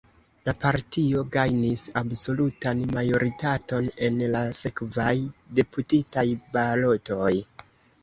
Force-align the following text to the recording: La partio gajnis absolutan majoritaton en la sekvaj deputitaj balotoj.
La 0.45 0.53
partio 0.61 1.21
gajnis 1.35 1.83
absolutan 2.01 2.81
majoritaton 2.97 3.93
en 4.09 4.19
la 4.39 4.43
sekvaj 4.65 5.15
deputitaj 5.63 6.29
balotoj. 6.59 7.33